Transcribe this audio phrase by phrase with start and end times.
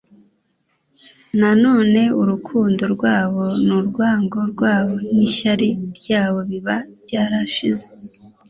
[1.39, 7.87] nanone urukundo rwabo n’urwango rwabo n’ishyari ryabo biba byarashize